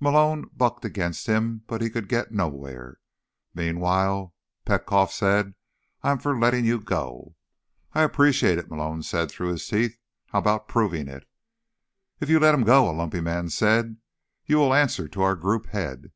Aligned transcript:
Malone 0.00 0.50
bucked 0.52 0.84
against 0.84 1.28
him, 1.28 1.62
but 1.68 1.78
could 1.92 2.08
get 2.08 2.32
nowhere. 2.32 2.98
"Meanwhile," 3.54 4.34
Petkoff 4.64 5.12
said, 5.12 5.54
"I 6.02 6.10
am 6.10 6.18
for 6.18 6.36
letting 6.36 6.64
you 6.64 6.80
go." 6.80 7.36
"I 7.92 8.02
appreciate 8.02 8.58
it," 8.58 8.68
Malone 8.68 9.04
said 9.04 9.30
through 9.30 9.50
his 9.52 9.64
teeth. 9.68 9.96
"How 10.30 10.40
about 10.40 10.66
proving 10.66 11.06
it?" 11.06 11.24
"If 12.18 12.28
you 12.28 12.40
let 12.40 12.52
him 12.56 12.64
go," 12.64 12.90
a 12.90 12.90
lumpy 12.90 13.20
man 13.20 13.48
said, 13.48 13.98
"you 14.44 14.56
will 14.56 14.74
answer 14.74 15.06
to 15.06 15.22
our 15.22 15.36
group 15.36 15.66
head." 15.68 16.10